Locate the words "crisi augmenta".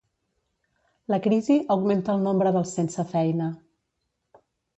1.25-2.15